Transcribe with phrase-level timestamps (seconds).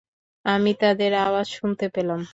[0.45, 2.21] আমি তাদের আওয়াজ শুনতে পেলাম।